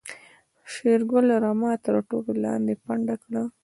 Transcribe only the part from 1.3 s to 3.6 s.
رمه تر توت لاندې پنډه کړه.